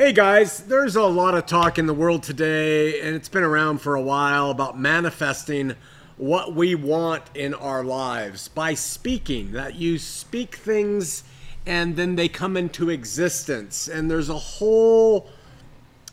Hey 0.00 0.14
guys, 0.14 0.60
there's 0.60 0.96
a 0.96 1.02
lot 1.02 1.34
of 1.34 1.44
talk 1.44 1.78
in 1.78 1.84
the 1.84 1.92
world 1.92 2.22
today, 2.22 3.02
and 3.02 3.14
it's 3.14 3.28
been 3.28 3.42
around 3.42 3.82
for 3.82 3.96
a 3.96 4.00
while 4.00 4.50
about 4.50 4.78
manifesting 4.78 5.74
what 6.16 6.54
we 6.54 6.74
want 6.74 7.24
in 7.34 7.52
our 7.52 7.84
lives 7.84 8.48
by 8.48 8.72
speaking. 8.72 9.52
That 9.52 9.74
you 9.74 9.98
speak 9.98 10.56
things 10.56 11.22
and 11.66 11.96
then 11.96 12.16
they 12.16 12.30
come 12.30 12.56
into 12.56 12.88
existence. 12.88 13.88
And 13.88 14.10
there's 14.10 14.30
a 14.30 14.38
whole 14.38 15.28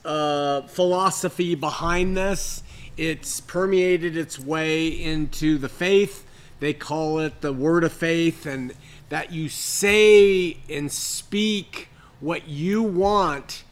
uh, 0.04 0.66
philosophy 0.66 1.54
behind 1.54 2.14
this. 2.14 2.62
It's 2.98 3.40
permeated 3.40 4.18
its 4.18 4.38
way 4.38 4.88
into 4.88 5.56
the 5.56 5.70
faith. 5.70 6.26
They 6.60 6.74
call 6.74 7.20
it 7.20 7.40
the 7.40 7.54
word 7.54 7.84
of 7.84 7.94
faith, 7.94 8.44
and 8.44 8.74
that 9.08 9.32
you 9.32 9.48
say 9.48 10.58
and 10.68 10.92
speak 10.92 11.88
what 12.20 12.48
you 12.48 12.82
want 12.82 13.64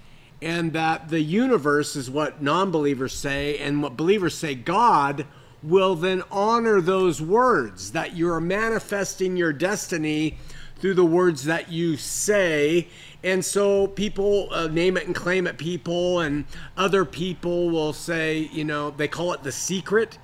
and 0.43 0.73
that 0.73 1.09
the 1.09 1.21
universe 1.21 1.97
is 1.97 2.11
what 2.11 2.43
non 2.43 2.71
believers 2.71 3.15
say, 3.15 3.59
and 3.59 3.83
what 3.83 3.97
believers 3.97 4.37
say, 4.37 4.55
God 4.55 5.27
will 5.63 5.95
then 5.95 6.23
honor 6.31 6.81
those 6.81 7.21
words, 7.21 7.93
that 7.93 8.17
you're 8.17 8.41
manifesting 8.41 9.37
your 9.37 9.53
destiny 9.53 10.39
through 10.79 10.95
the 10.95 11.05
words 11.05 11.45
that 11.45 11.71
you 11.71 11.97
say. 11.97 12.89
And 13.25 13.45
so 13.45 13.87
people 13.89 14.49
uh, 14.53 14.69
name 14.69 14.97
it 14.97 15.07
and 15.07 15.15
claim 15.15 15.47
it, 15.47 15.59
people, 15.59 16.21
and 16.21 16.45
other 16.77 17.05
people 17.05 17.71
will 17.71 17.93
say, 17.93 18.51
you 18.53 18.65
know, 18.65 18.91
they 18.91 19.09
call 19.09 19.33
it 19.33 19.43
the 19.43 19.53
secret. 19.53 20.19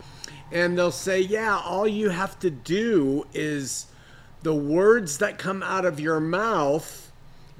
And 0.52 0.76
they'll 0.76 0.92
say, 0.92 1.20
yeah, 1.20 1.58
all 1.58 1.88
you 1.88 2.10
have 2.10 2.38
to 2.40 2.50
do 2.50 3.26
is 3.32 3.86
the 4.42 4.54
words 4.54 5.18
that 5.18 5.38
come 5.38 5.62
out 5.62 5.86
of 5.86 5.98
your 5.98 6.20
mouth 6.20 7.11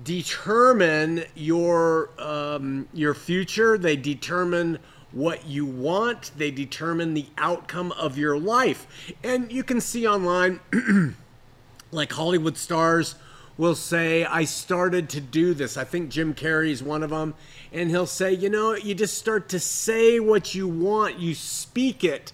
determine 0.05 1.25
your 1.35 2.11
um, 2.19 2.89
your 2.93 3.15
future. 3.15 3.79
They 3.79 3.97
determine 3.97 4.79
what 5.13 5.47
you 5.47 5.67
want. 5.67 6.33
They 6.37 6.51
determine 6.51 7.15
the 7.15 7.27
outcome 7.39 7.93
of 7.93 8.19
your 8.19 8.39
life. 8.39 8.87
And 9.23 9.53
you 9.53 9.63
can 9.63 9.81
see 9.81 10.07
online, 10.07 10.61
like 11.91 12.13
Hollywood 12.13 12.57
stars 12.57 13.15
will 13.59 13.75
say, 13.75 14.25
I 14.25 14.45
started 14.45 15.11
to 15.11 15.21
do 15.21 15.55
this. 15.55 15.77
I 15.77 15.85
think 15.85 16.11
Jim 16.11 16.35
Carrey 16.35 16.71
is 16.71 16.83
one 16.83 17.03
of 17.03 17.11
them. 17.11 17.35
And 17.73 17.91
he'll 17.91 18.07
say, 18.07 18.33
you 18.33 18.49
know, 18.49 18.75
you 18.75 18.95
just 18.95 19.19
start 19.19 19.49
to 19.51 19.61
say 19.61 20.19
what 20.19 20.55
you 20.55 20.67
want, 20.67 21.19
you 21.19 21.35
speak 21.35 22.03
it 22.03 22.33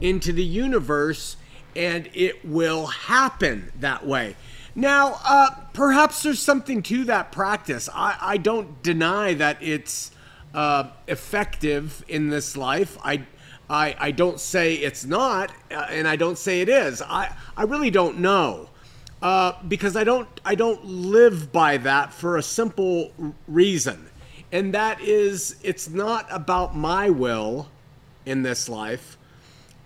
into 0.00 0.32
the 0.32 0.44
universe, 0.44 1.36
and 1.74 2.08
it 2.12 2.44
will 2.44 2.86
happen 2.86 3.72
that 3.80 4.06
way. 4.06 4.36
Now, 4.74 5.20
uh, 5.24 5.50
perhaps 5.72 6.22
there's 6.22 6.40
something 6.40 6.82
to 6.84 7.04
that 7.04 7.32
practice. 7.32 7.88
I, 7.92 8.16
I 8.20 8.36
don't 8.36 8.82
deny 8.82 9.34
that 9.34 9.58
it's 9.60 10.10
uh, 10.54 10.90
effective 11.06 12.04
in 12.08 12.30
this 12.30 12.56
life. 12.56 12.96
I, 13.02 13.26
I, 13.68 13.96
I 13.98 14.10
don't 14.12 14.40
say 14.40 14.74
it's 14.74 15.04
not, 15.04 15.50
uh, 15.70 15.86
and 15.90 16.06
I 16.06 16.16
don't 16.16 16.38
say 16.38 16.60
it 16.60 16.68
is. 16.68 17.02
I, 17.02 17.34
I 17.56 17.64
really 17.64 17.90
don't 17.90 18.18
know. 18.18 18.70
Uh, 19.20 19.52
because 19.66 19.96
I 19.96 20.04
don't 20.04 20.28
I 20.44 20.54
don't 20.54 20.84
live 20.84 21.50
by 21.50 21.78
that 21.78 22.12
for 22.12 22.36
a 22.36 22.42
simple 22.42 23.12
reason, 23.48 24.08
and 24.52 24.72
that 24.74 25.00
is 25.00 25.56
it's 25.60 25.88
not 25.88 26.28
about 26.30 26.76
my 26.76 27.10
will 27.10 27.66
in 28.24 28.44
this 28.44 28.68
life. 28.68 29.17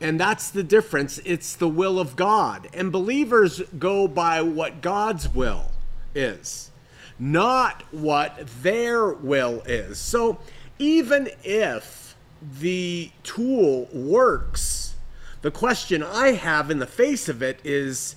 And 0.02 0.18
that's 0.18 0.50
the 0.50 0.64
difference. 0.64 1.20
It's 1.24 1.54
the 1.54 1.68
will 1.68 2.00
of 2.00 2.16
God. 2.16 2.68
And 2.74 2.90
believers 2.90 3.62
go 3.78 4.08
by 4.08 4.42
what 4.42 4.82
God's 4.82 5.32
will 5.32 5.70
is, 6.12 6.72
not 7.20 7.84
what 7.92 8.48
their 8.62 9.12
will 9.12 9.62
is. 9.64 9.98
So 9.98 10.40
even 10.80 11.30
if 11.44 12.16
the 12.60 13.12
tool 13.22 13.88
works, 13.92 14.96
the 15.42 15.52
question 15.52 16.02
I 16.02 16.32
have 16.32 16.68
in 16.68 16.80
the 16.80 16.86
face 16.86 17.28
of 17.28 17.40
it 17.40 17.60
is 17.62 18.16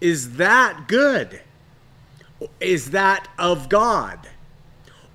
is 0.00 0.36
that 0.36 0.88
good? 0.88 1.42
Is 2.58 2.90
that 2.90 3.28
of 3.38 3.68
God? 3.68 4.18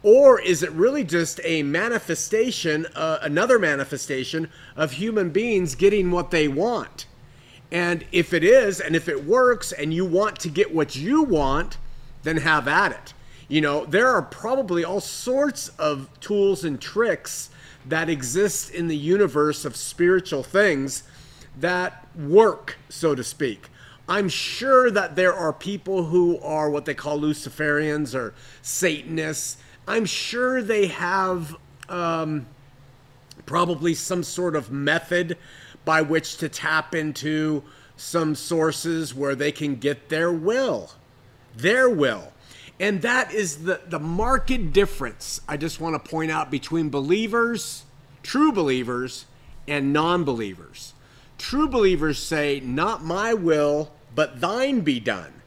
Or 0.05 0.39
is 0.39 0.61
it 0.61 0.71
really 0.73 1.03
just 1.03 1.39
a 1.43 1.63
manifestation, 1.63 2.85
uh, 2.93 3.17
another 3.23 3.57
manifestation 3.57 4.51
of 4.75 4.91
human 4.91 5.31
beings 5.31 5.73
getting 5.73 6.11
what 6.11 6.29
they 6.29 6.47
want? 6.47 7.07
And 7.71 8.05
if 8.11 8.31
it 8.31 8.43
is, 8.43 8.79
and 8.79 8.95
if 8.95 9.09
it 9.09 9.25
works, 9.25 9.71
and 9.71 9.91
you 9.91 10.05
want 10.05 10.39
to 10.41 10.49
get 10.49 10.75
what 10.75 10.95
you 10.95 11.23
want, 11.23 11.79
then 12.21 12.37
have 12.37 12.67
at 12.67 12.91
it. 12.91 13.15
You 13.47 13.61
know, 13.61 13.83
there 13.83 14.09
are 14.09 14.21
probably 14.21 14.85
all 14.85 15.01
sorts 15.01 15.69
of 15.79 16.07
tools 16.19 16.63
and 16.63 16.79
tricks 16.79 17.49
that 17.83 18.07
exist 18.07 18.69
in 18.69 18.87
the 18.87 18.95
universe 18.95 19.65
of 19.65 19.75
spiritual 19.75 20.43
things 20.43 21.01
that 21.57 22.07
work, 22.15 22.77
so 22.89 23.15
to 23.15 23.23
speak. 23.23 23.69
I'm 24.07 24.29
sure 24.29 24.91
that 24.91 25.15
there 25.15 25.33
are 25.33 25.51
people 25.51 26.03
who 26.03 26.39
are 26.41 26.69
what 26.69 26.85
they 26.85 26.93
call 26.93 27.19
Luciferians 27.19 28.13
or 28.13 28.35
Satanists 28.61 29.57
I'm 29.87 30.05
sure 30.05 30.61
they 30.61 30.87
have 30.87 31.55
um, 31.89 32.47
probably 33.45 33.93
some 33.93 34.23
sort 34.23 34.55
of 34.55 34.71
method 34.71 35.37
by 35.83 36.01
which 36.01 36.37
to 36.37 36.49
tap 36.49 36.95
into 36.95 37.63
some 37.95 38.35
sources 38.35 39.13
where 39.13 39.35
they 39.35 39.51
can 39.51 39.75
get 39.75 40.09
their 40.09 40.31
will, 40.31 40.91
their 41.55 41.89
will. 41.89 42.33
And 42.79 43.01
that 43.03 43.33
is 43.33 43.63
the, 43.63 43.81
the 43.87 43.99
marked 43.99 44.73
difference, 44.73 45.39
I 45.47 45.55
just 45.55 45.79
want 45.79 45.93
to 46.03 46.09
point 46.09 46.31
out, 46.31 46.51
between 46.51 46.89
believers, 46.89 47.85
true 48.21 48.51
believers, 48.51 49.25
and 49.67 49.93
non 49.93 50.23
believers. 50.23 50.93
True 51.37 51.67
believers 51.67 52.21
say, 52.21 52.59
Not 52.59 53.03
my 53.03 53.33
will, 53.33 53.91
but 54.13 54.41
thine 54.41 54.81
be 54.81 54.99
done. 54.99 55.41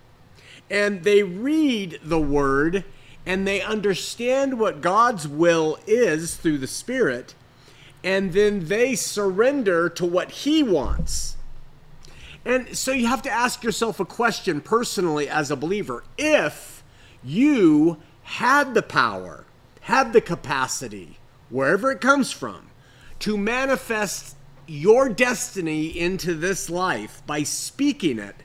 And 0.71 1.03
they 1.03 1.23
read 1.23 2.01
the 2.03 2.21
word 2.21 2.85
and 3.29 3.47
they 3.47 3.61
understand 3.61 4.59
what 4.59 4.81
God's 4.81 5.29
will 5.29 5.79
is 5.87 6.35
through 6.37 6.57
the 6.57 6.67
Spirit, 6.67 7.35
and 8.03 8.33
then 8.33 8.69
they 8.69 8.95
surrender 8.95 9.91
to 9.91 10.07
what 10.07 10.31
He 10.31 10.63
wants. 10.63 11.37
And 12.47 12.75
so 12.75 12.91
you 12.91 13.07
have 13.07 13.21
to 13.23 13.31
ask 13.31 13.63
yourself 13.63 14.01
a 14.01 14.07
question 14.07 14.63
personally 14.63 15.29
as 15.29 15.51
a 15.51 15.57
believer. 15.57 16.05
If 16.17 16.83
you 17.23 17.99
had 18.23 18.73
the 18.73 18.81
power, 18.81 19.45
had 19.83 20.15
the 20.15 20.23
capacity, 20.23 21.19
wherever 21.51 21.91
it 21.91 22.01
comes 22.01 22.33
from, 22.33 22.71
to 23.19 23.37
manifest 23.37 24.37
your 24.67 25.11
destiny 25.11 25.87
into 25.87 26.33
this 26.33 26.71
life 26.71 27.23
by 27.27 27.43
speaking 27.43 28.19
it, 28.19 28.37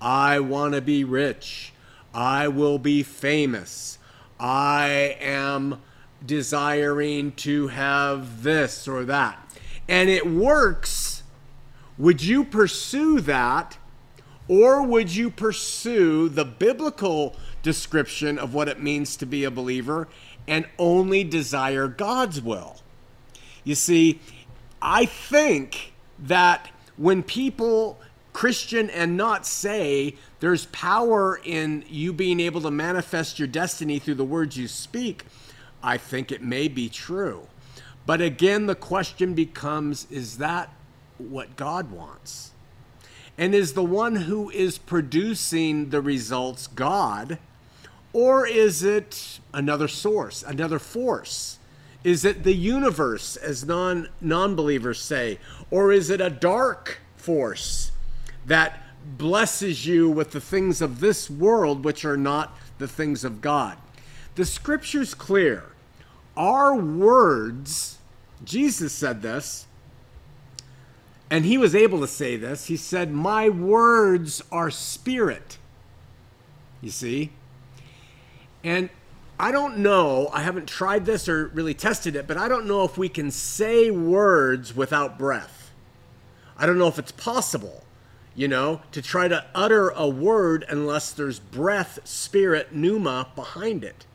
I 0.00 0.40
want 0.40 0.72
to 0.72 0.80
be 0.80 1.04
rich. 1.04 1.74
I 2.14 2.48
will 2.48 2.78
be 2.78 3.02
famous. 3.02 3.98
I 4.38 5.16
am 5.20 5.80
desiring 6.24 7.32
to 7.32 7.68
have 7.68 8.42
this 8.42 8.88
or 8.88 9.04
that. 9.04 9.38
And 9.88 10.08
it 10.08 10.26
works. 10.26 11.22
Would 11.98 12.22
you 12.22 12.44
pursue 12.44 13.20
that? 13.20 13.78
Or 14.48 14.82
would 14.82 15.14
you 15.14 15.30
pursue 15.30 16.28
the 16.28 16.44
biblical 16.44 17.36
description 17.62 18.38
of 18.38 18.52
what 18.52 18.68
it 18.68 18.82
means 18.82 19.16
to 19.16 19.26
be 19.26 19.44
a 19.44 19.50
believer 19.50 20.08
and 20.46 20.66
only 20.78 21.24
desire 21.24 21.88
God's 21.88 22.40
will? 22.42 22.76
You 23.62 23.74
see, 23.74 24.20
I 24.82 25.06
think 25.06 25.94
that 26.18 26.70
when 26.96 27.22
people 27.22 27.98
Christian 28.34 28.90
and 28.90 29.16
not 29.16 29.46
say 29.46 30.16
there's 30.40 30.66
power 30.66 31.40
in 31.42 31.84
you 31.88 32.12
being 32.12 32.40
able 32.40 32.60
to 32.62 32.70
manifest 32.70 33.38
your 33.38 33.48
destiny 33.48 33.98
through 33.98 34.16
the 34.16 34.24
words 34.24 34.58
you 34.58 34.68
speak, 34.68 35.24
I 35.82 35.96
think 35.96 36.30
it 36.30 36.42
may 36.42 36.68
be 36.68 36.90
true. 36.90 37.46
But 38.04 38.20
again, 38.20 38.66
the 38.66 38.74
question 38.74 39.32
becomes 39.32 40.06
is 40.10 40.38
that 40.38 40.68
what 41.16 41.56
God 41.56 41.90
wants? 41.90 42.50
And 43.38 43.54
is 43.54 43.72
the 43.72 43.84
one 43.84 44.16
who 44.16 44.50
is 44.50 44.78
producing 44.78 45.90
the 45.90 46.02
results 46.02 46.66
God? 46.66 47.38
Or 48.12 48.46
is 48.46 48.82
it 48.82 49.40
another 49.52 49.88
source, 49.88 50.42
another 50.42 50.78
force? 50.78 51.58
Is 52.02 52.24
it 52.24 52.42
the 52.42 52.54
universe, 52.54 53.36
as 53.36 53.64
non 53.64 54.08
believers 54.20 55.00
say? 55.00 55.38
Or 55.70 55.92
is 55.92 56.10
it 56.10 56.20
a 56.20 56.30
dark 56.30 56.98
force? 57.16 57.92
That 58.46 58.80
blesses 59.18 59.86
you 59.86 60.08
with 60.08 60.32
the 60.32 60.40
things 60.40 60.80
of 60.80 61.00
this 61.00 61.28
world, 61.28 61.84
which 61.84 62.04
are 62.04 62.16
not 62.16 62.56
the 62.78 62.88
things 62.88 63.24
of 63.24 63.40
God. 63.40 63.76
The 64.34 64.44
scripture's 64.44 65.14
clear. 65.14 65.64
Our 66.36 66.74
words, 66.74 67.98
Jesus 68.44 68.92
said 68.92 69.22
this, 69.22 69.66
and 71.30 71.44
he 71.44 71.58
was 71.58 71.74
able 71.74 72.00
to 72.00 72.06
say 72.06 72.36
this. 72.36 72.66
He 72.66 72.76
said, 72.76 73.10
My 73.10 73.48
words 73.48 74.42
are 74.52 74.70
spirit. 74.70 75.58
You 76.80 76.90
see? 76.90 77.32
And 78.62 78.90
I 79.38 79.50
don't 79.50 79.78
know, 79.78 80.30
I 80.32 80.42
haven't 80.42 80.68
tried 80.68 81.06
this 81.06 81.28
or 81.28 81.48
really 81.48 81.74
tested 81.74 82.14
it, 82.14 82.26
but 82.26 82.36
I 82.36 82.46
don't 82.48 82.66
know 82.66 82.84
if 82.84 82.96
we 82.96 83.08
can 83.08 83.30
say 83.30 83.90
words 83.90 84.76
without 84.76 85.18
breath. 85.18 85.72
I 86.56 86.66
don't 86.66 86.78
know 86.78 86.86
if 86.86 86.98
it's 86.98 87.12
possible, 87.12 87.82
you 88.34 88.48
know, 88.48 88.80
to 88.92 89.00
try 89.00 89.28
to 89.28 89.44
utter 89.54 89.90
a 89.90 90.08
word 90.08 90.64
unless 90.68 91.12
there's 91.12 91.38
breath, 91.38 92.00
spirit, 92.04 92.74
pneuma 92.74 93.28
behind 93.34 93.84
it. 93.84 94.06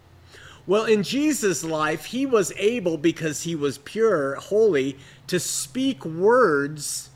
Well, 0.68 0.86
in 0.86 1.04
Jesus' 1.04 1.64
life, 1.64 2.06
he 2.06 2.26
was 2.26 2.54
able, 2.58 2.98
because 2.98 3.44
he 3.44 3.56
was 3.56 3.80
pure, 3.80 4.36
holy, 4.36 4.98
to 5.28 5.40
speak 5.40 6.06
words 6.06 7.10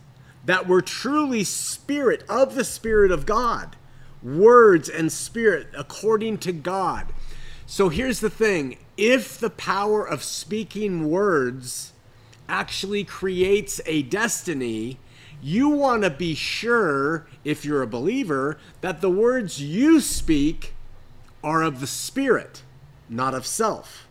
that 0.45 0.67
were 0.67 0.81
truly 0.81 1.43
spirit 1.43 2.23
of 2.27 2.55
the 2.55 2.63
Spirit 2.63 3.11
of 3.11 3.25
God. 3.25 3.75
Words 4.21 4.89
and 4.89 5.11
spirit 5.11 5.67
according 5.77 6.37
to 6.39 6.51
God. 6.51 7.07
So 7.65 7.89
here's 7.89 8.21
the 8.21 8.29
thing 8.29 8.77
if 8.97 9.37
the 9.37 9.49
power 9.49 10.07
of 10.07 10.23
speaking 10.23 11.09
words 11.09 11.93
actually 12.47 13.03
creates 13.03 13.81
a 13.85 14.03
destiny, 14.03 14.99
you 15.43 15.69
want 15.69 16.03
to 16.03 16.09
be 16.09 16.33
sure, 16.33 17.27
if 17.43 17.63
you're 17.63 17.83
a 17.83 17.87
believer, 17.87 18.57
that 18.81 19.01
the 19.01 19.11
words 19.11 19.61
you 19.61 19.99
speak 19.99 20.73
are 21.43 21.61
of 21.61 21.79
the 21.79 21.87
Spirit 21.87 22.63
not 23.13 23.33
of 23.33 23.45
self. 23.45 24.07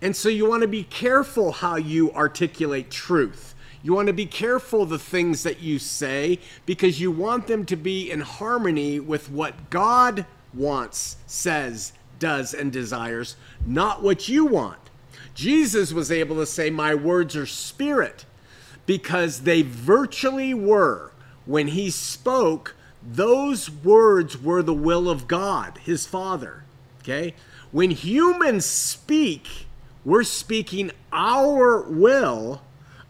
And 0.00 0.16
so 0.16 0.28
you 0.28 0.48
want 0.48 0.62
to 0.62 0.68
be 0.68 0.84
careful 0.84 1.52
how 1.52 1.76
you 1.76 2.12
articulate 2.12 2.90
truth. 2.90 3.54
You 3.82 3.92
want 3.92 4.06
to 4.06 4.14
be 4.14 4.26
careful 4.26 4.86
the 4.86 4.98
things 4.98 5.42
that 5.42 5.60
you 5.60 5.78
say 5.78 6.38
because 6.66 7.00
you 7.00 7.10
want 7.10 7.46
them 7.46 7.64
to 7.66 7.76
be 7.76 8.10
in 8.10 8.20
harmony 8.20 8.98
with 8.98 9.30
what 9.30 9.70
God 9.70 10.26
wants, 10.54 11.16
says, 11.26 11.92
does, 12.18 12.54
and 12.54 12.72
desires, 12.72 13.36
not 13.66 14.02
what 14.02 14.28
you 14.28 14.46
want. 14.46 14.78
Jesus 15.34 15.92
was 15.92 16.10
able 16.10 16.36
to 16.36 16.46
say, 16.46 16.70
My 16.70 16.94
words 16.94 17.36
are 17.36 17.46
spirit, 17.46 18.24
because 18.86 19.40
they 19.40 19.62
virtually 19.62 20.54
were. 20.54 21.12
When 21.46 21.68
he 21.68 21.90
spoke, 21.90 22.74
those 23.02 23.70
words 23.70 24.40
were 24.40 24.62
the 24.62 24.74
will 24.74 25.08
of 25.08 25.28
God, 25.28 25.78
his 25.78 26.06
Father. 26.06 26.64
Okay? 27.00 27.34
When 27.70 27.90
humans 27.90 28.64
speak, 28.64 29.66
we're 30.04 30.22
speaking 30.22 30.90
our 31.12 31.82
will 31.82 32.62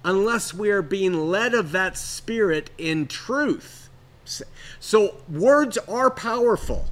unless 0.05 0.53
we 0.53 0.71
are 0.71 0.83
being 0.83 1.29
led 1.29 1.55
of 1.55 1.73
that 1.73 1.97
spirit 1.97 2.71
in 2.77 3.07
truth. 3.07 3.89
So, 4.81 5.17
words 5.29 5.79
are 5.89 6.11
powerful. 6.11 6.87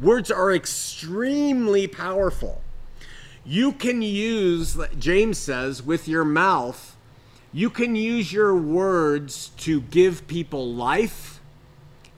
Words 0.00 0.30
are 0.30 0.52
extremely 0.52 1.86
powerful. 1.86 2.62
You 3.44 3.72
can 3.72 4.02
use, 4.02 4.78
James 4.98 5.38
says, 5.38 5.82
with 5.82 6.08
your 6.08 6.24
mouth, 6.24 6.93
you 7.54 7.70
can 7.70 7.94
use 7.94 8.32
your 8.32 8.52
words 8.52 9.50
to 9.58 9.80
give 9.80 10.26
people 10.26 10.74
life, 10.74 11.40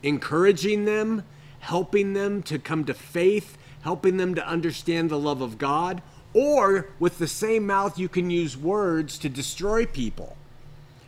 encouraging 0.01 0.85
them, 0.85 1.23
helping 1.59 2.13
them 2.13 2.41
to 2.41 2.57
come 2.57 2.83
to 2.85 2.93
faith, 2.95 3.55
helping 3.83 4.17
them 4.17 4.33
to 4.33 4.47
understand 4.47 5.11
the 5.11 5.19
love 5.19 5.41
of 5.41 5.59
God, 5.59 6.01
or 6.33 6.89
with 6.97 7.19
the 7.19 7.27
same 7.27 7.67
mouth, 7.67 7.99
you 7.99 8.09
can 8.09 8.31
use 8.31 8.57
words 8.57 9.19
to 9.19 9.29
destroy 9.29 9.85
people. 9.85 10.35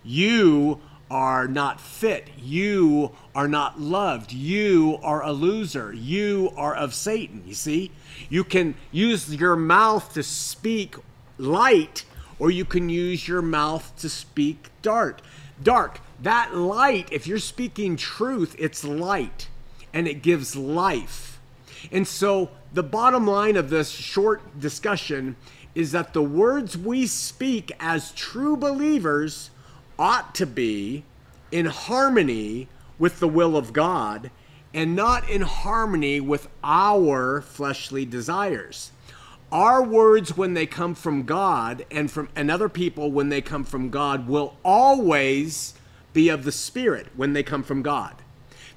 You 0.04 0.80
are 1.10 1.48
not 1.48 1.82
fit. 1.82 2.30
You 2.38 3.12
are 3.34 3.48
not 3.48 3.82
loved. 3.82 4.32
You 4.32 5.00
are 5.02 5.24
a 5.24 5.32
loser. 5.32 5.92
You 5.92 6.54
are 6.56 6.76
of 6.76 6.94
Satan. 6.94 7.42
You 7.48 7.56
see? 7.56 7.92
You 8.30 8.44
can 8.44 8.76
use 8.92 9.34
your 9.34 9.56
mouth 9.56 10.14
to 10.14 10.22
speak 10.22 10.96
light, 11.40 12.06
or 12.40 12.50
you 12.50 12.66
can 12.66 12.90
use 12.90 13.28
your 13.28 13.42
mouth 13.42 13.94
to 14.00 14.10
speak 14.10 14.70
dark. 14.82 15.20
Dark. 15.62 16.00
That 16.22 16.56
light, 16.56 17.10
if 17.12 17.28
you're 17.28 17.38
speaking 17.38 17.98
truth, 17.98 18.56
it's 18.58 18.84
light 18.84 19.50
and 19.94 20.08
it 20.08 20.22
gives 20.22 20.56
life. 20.56 21.40
And 21.92 22.08
so 22.08 22.50
the 22.74 22.84
bottom 22.84 23.28
line 23.28 23.56
of 23.56 23.70
this 23.70 23.90
short 23.90 24.60
discussion 24.60 25.36
is 25.76 25.92
that 25.92 26.14
the 26.14 26.24
words 26.24 26.78
we 26.78 27.06
speak 27.06 27.72
as 27.80 28.12
true 28.12 28.58
believers 28.58 29.50
ought 29.98 30.34
to 30.36 30.46
be 30.46 31.04
in 31.52 31.66
harmony 31.66 32.68
with 32.98 33.20
the 33.20 33.28
will 33.28 33.56
of 33.56 33.74
God 33.74 34.32
and 34.74 34.96
not 34.96 35.30
in 35.30 35.42
harmony 35.42 36.20
with 36.20 36.48
our 36.64 37.42
fleshly 37.42 38.06
desires. 38.06 38.92
Our 39.52 39.84
words, 39.84 40.38
when 40.38 40.54
they 40.54 40.68
come 40.68 40.94
from 40.94 41.24
God 41.24 41.86
and 41.90 42.12
from 42.12 42.30
and 42.36 42.52
other 42.52 42.70
people 42.70 43.12
when 43.12 43.30
they 43.30 43.42
come 43.42 43.64
from 43.64 43.90
God, 43.90 44.28
will 44.28 44.56
always 44.64 45.74
be 46.14 46.30
of 46.30 46.44
the 46.44 46.52
Spirit 46.52 47.08
when 47.16 47.34
they 47.34 47.42
come 47.42 47.64
from 47.64 47.82
God. 47.82 48.16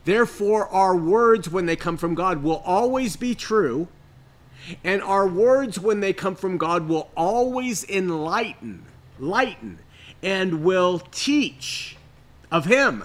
Therefore, 0.05 0.69
our 0.69 0.97
words, 0.97 1.51
when 1.51 1.67
they 1.67 1.77
come 1.77 1.97
from 1.97 2.15
God, 2.15 2.43
will 2.43 2.63
always 2.65 3.17
be 3.17 3.35
true. 3.35 3.89
And 4.83 5.03
our 5.03 5.27
words, 5.27 5.79
when 5.79 6.01
they 6.01 6.13
come 6.13 6.37
from 6.37 6.57
God, 6.57 6.89
will 6.89 7.11
always 7.17 7.85
enlighten, 7.85 8.85
lighten, 9.19 9.79
and 10.23 10.65
will 10.65 11.01
teach 11.11 11.97
of 12.51 12.65
Him. 12.65 13.05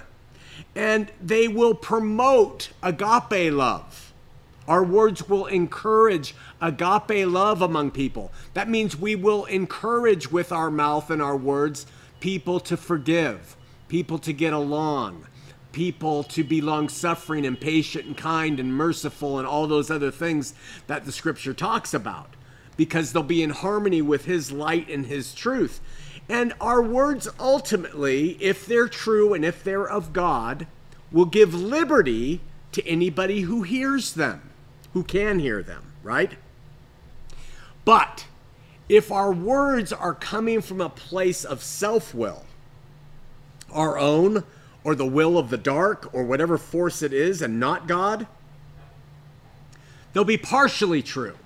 And 0.75 1.11
they 1.21 1.47
will 1.47 1.73
promote 1.73 2.69
agape 2.81 3.51
love. 3.51 4.06
Our 4.67 4.83
words 4.83 5.29
will 5.29 5.45
encourage 5.45 6.35
agape 6.61 7.27
love 7.27 7.61
among 7.61 7.91
people. 7.91 8.31
That 8.53 8.69
means 8.69 8.97
we 8.97 9.15
will 9.15 9.45
encourage 9.45 10.31
with 10.31 10.51
our 10.51 10.69
mouth 10.69 11.09
and 11.09 11.21
our 11.21 11.37
words 11.37 11.85
people 12.19 12.59
to 12.61 12.75
forgive, 12.75 13.55
people 13.87 14.19
to 14.19 14.33
get 14.33 14.53
along, 14.53 15.25
people 15.71 16.23
to 16.23 16.43
be 16.43 16.59
long 16.59 16.89
suffering 16.89 17.45
and 17.45 17.59
patient 17.59 18.05
and 18.05 18.17
kind 18.17 18.59
and 18.59 18.73
merciful 18.73 19.37
and 19.37 19.47
all 19.47 19.67
those 19.67 19.91
other 19.91 20.11
things 20.11 20.53
that 20.87 21.05
the 21.05 21.11
scripture 21.11 21.53
talks 21.53 21.93
about 21.93 22.35
because 22.75 23.11
they'll 23.11 23.23
be 23.23 23.43
in 23.43 23.49
harmony 23.49 24.01
with 24.01 24.25
his 24.25 24.51
light 24.51 24.89
and 24.89 25.05
his 25.05 25.33
truth. 25.33 25.81
And 26.29 26.53
our 26.59 26.81
words 26.81 27.27
ultimately, 27.39 28.37
if 28.41 28.65
they're 28.65 28.87
true 28.87 29.33
and 29.33 29.45
if 29.45 29.63
they're 29.63 29.87
of 29.87 30.13
God, 30.13 30.67
will 31.11 31.25
give 31.25 31.53
liberty 31.53 32.41
to 32.73 32.85
anybody 32.85 33.41
who 33.41 33.63
hears 33.63 34.13
them, 34.13 34.46
who 34.97 35.03
can 35.03 35.37
hear 35.37 35.61
them, 35.61 35.91
right? 36.01 36.31
But 37.85 38.25
if 38.89 39.11
our 39.11 39.31
words 39.31 39.93
are 39.93 40.15
coming 40.15 40.59
from 40.59 40.81
a 40.81 40.89
place 40.89 41.45
of 41.45 41.61
self 41.61 42.15
will, 42.15 42.45
our 43.71 43.99
own, 43.99 44.43
or 44.83 44.95
the 44.95 45.05
will 45.05 45.37
of 45.37 45.51
the 45.51 45.57
dark 45.57 46.09
or 46.15 46.23
whatever 46.23 46.57
force 46.57 47.03
it 47.03 47.13
is 47.13 47.43
and 47.43 47.59
not 47.59 47.87
God, 47.87 48.25
they'll 50.13 50.23
be 50.23 50.35
partially 50.35 51.03
true 51.03 51.37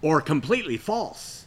or 0.00 0.20
completely 0.20 0.76
false. 0.76 1.46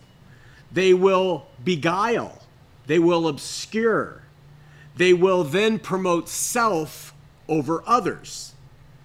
They 0.69 0.93
will 0.93 1.47
beguile, 1.63 2.41
they 2.87 2.99
will 2.99 3.29
obscure, 3.29 4.23
they 4.97 5.13
will 5.13 5.45
then 5.45 5.79
promote 5.79 6.27
self 6.27 7.13
over 7.47 7.81
others, 7.87 8.53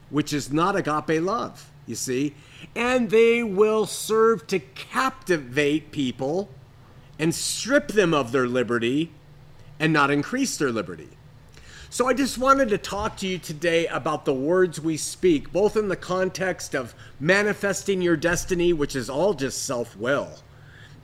which 0.08 0.32
is 0.32 0.52
not 0.52 0.74
agape 0.74 1.22
love, 1.22 1.69
you 1.86 1.94
see. 1.94 2.34
And 2.74 3.10
they 3.10 3.42
will 3.42 3.86
serve 3.86 4.46
to 4.48 4.58
captivate 4.58 5.92
people 5.92 6.48
and 7.18 7.34
strip 7.34 7.88
them 7.88 8.14
of 8.14 8.32
their 8.32 8.46
liberty 8.46 9.10
and 9.78 9.92
not 9.92 10.10
increase 10.10 10.56
their 10.56 10.72
liberty. 10.72 11.08
So 11.92 12.06
I 12.06 12.14
just 12.14 12.38
wanted 12.38 12.68
to 12.68 12.78
talk 12.78 13.16
to 13.16 13.26
you 13.26 13.38
today 13.38 13.88
about 13.88 14.24
the 14.24 14.32
words 14.32 14.80
we 14.80 14.96
speak, 14.96 15.52
both 15.52 15.76
in 15.76 15.88
the 15.88 15.96
context 15.96 16.74
of 16.74 16.94
manifesting 17.18 18.00
your 18.00 18.16
destiny, 18.16 18.72
which 18.72 18.94
is 18.94 19.10
all 19.10 19.34
just 19.34 19.64
self 19.64 19.96
will. 19.96 20.30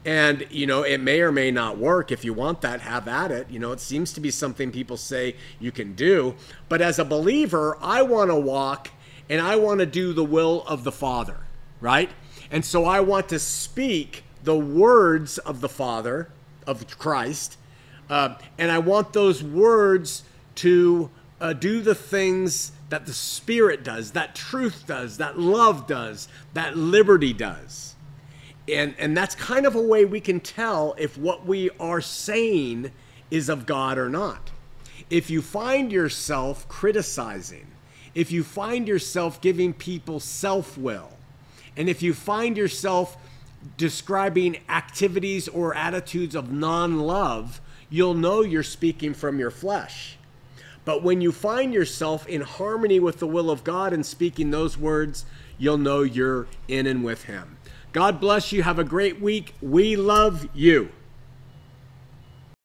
And, 0.04 0.47
you 0.50 0.68
know, 0.68 0.85
it 0.85 0.99
may 0.99 1.21
or 1.21 1.33
may 1.33 1.50
not 1.50 1.78
work. 1.78 2.12
If 2.12 2.25
you 2.25 2.33
want 2.33 2.61
that, 2.61 2.80
have 2.83 3.09
at 3.09 3.33
it. 3.33 3.50
You 3.50 3.59
know, 3.59 3.73
it 3.73 3.80
seems 3.80 4.12
to 4.12 4.21
be 4.21 4.30
something 4.30 4.71
people 4.71 4.97
say 4.97 5.35
you 5.59 5.73
can 5.73 5.95
do. 5.95 6.37
But 6.68 6.80
as 6.80 7.00
a 7.00 7.04
believer, 7.04 7.76
I 7.80 8.02
want 8.02 8.30
to 8.30 8.37
walk 8.37 8.90
and 9.28 9.40
I 9.40 9.56
want 9.56 9.80
to 9.80 9.87
do 9.87 10.12
the 10.12 10.25
will 10.25 10.64
of 10.66 10.85
the 10.85 10.92
Father, 10.92 11.38
right? 11.80 12.11
And 12.50 12.64
so 12.64 12.85
I 12.85 13.00
want 13.00 13.28
to 13.30 13.38
speak 13.38 14.23
the 14.45 14.56
words 14.56 15.38
of 15.38 15.61
the 15.61 15.68
Father, 15.68 16.28
of 16.66 16.87
Christ. 16.99 17.59
Uh, 18.09 18.37
and 18.59 18.71
I 18.71 18.78
want 18.78 19.12
those 19.12 19.42
words 19.42 20.23
to 20.56 21.11
uh, 21.40 21.52
do 21.52 21.80
the 21.80 21.95
things 21.95 22.73
that 22.88 23.06
the 23.06 23.12
Spirit 23.12 23.83
does, 23.83 24.12
that 24.12 24.35
truth 24.35 24.85
does, 24.87 25.18
that 25.18 25.38
love 25.38 25.87
does, 25.87 26.28
that 26.54 26.76
liberty 26.76 27.33
does. 27.33 27.95
And, 28.68 28.95
and 28.99 29.16
that's 29.16 29.35
kind 29.35 29.66
of 29.66 29.75
a 29.75 29.80
way 29.80 30.04
we 30.04 30.21
can 30.21 30.40
tell 30.40 30.95
if 30.99 31.18
what 31.18 31.47
we 31.47 31.71
are 31.78 32.00
saying 32.00 32.92
is 33.30 33.49
of 33.49 33.66
God 33.66 33.99
or 33.99 34.09
not. 34.09 34.50
If 35.11 35.30
you 35.30 35.42
find 35.42 35.92
yourself 35.92 36.68
criticizing, 36.68 37.66
if 38.16 38.32
you 38.32 38.42
find 38.42 38.88
yourself 38.88 39.42
giving 39.42 39.75
people 39.75 40.18
self 40.18 40.76
will, 40.78 41.11
And 41.76 41.90
if 41.90 42.00
you 42.02 42.14
find 42.14 42.56
yourself 42.56 43.18
describing 43.76 44.56
activities 44.70 45.49
or 45.49 45.75
attitudes 45.75 46.35
of 46.35 46.50
non 46.50 47.00
love, 47.00 47.61
you'll 47.90 48.14
know 48.14 48.40
you're 48.40 48.62
speaking 48.62 49.12
from 49.12 49.38
your 49.38 49.50
flesh. 49.50 50.16
But 50.87 51.02
when 51.02 51.20
you 51.20 51.30
find 51.30 51.75
yourself 51.75 52.26
in 52.26 52.40
harmony 52.40 52.99
with 52.99 53.18
the 53.18 53.26
will 53.26 53.50
of 53.50 53.62
God 53.62 53.92
and 53.92 54.06
speaking 54.06 54.50
those 54.50 54.78
words, 54.78 55.26
you'll 55.58 55.76
know 55.76 56.00
you're 56.00 56.46
in 56.68 56.87
and 56.87 57.04
with 57.04 57.25
Him. 57.25 57.58
God 57.92 58.18
bless 58.18 58.50
you. 58.50 58.62
Have 58.62 58.78
a 58.78 58.85
great 58.85 59.20
week. 59.20 59.54
We 59.61 59.94
love 59.94 60.49
you. 60.54 60.90